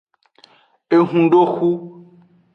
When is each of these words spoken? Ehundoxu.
Ehundoxu. 0.95 1.69